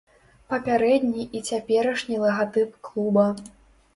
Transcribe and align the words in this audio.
Папярэдні 0.51 1.25
і 1.39 1.41
цяперашні 1.49 2.17
лагатып 2.23 2.69
клуба. 2.87 3.29